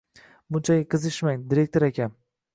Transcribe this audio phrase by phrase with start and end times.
[0.55, 2.11] Bunchalik qizishmang, direktor aka